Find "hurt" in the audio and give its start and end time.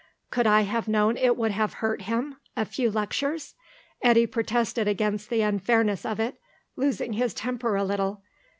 1.73-2.01